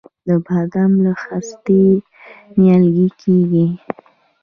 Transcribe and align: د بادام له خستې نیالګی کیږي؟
د 0.27 0.29
بادام 0.45 0.91
له 1.05 1.13
خستې 1.21 1.83
نیالګی 2.57 3.07
کیږي؟ 3.21 3.65